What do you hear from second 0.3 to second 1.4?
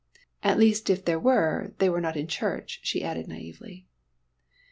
At least if there